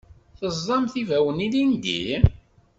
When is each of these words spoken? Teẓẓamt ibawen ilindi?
Teẓẓamt 0.39 0.93
ibawen 1.01 1.39
ilindi? 1.45 2.03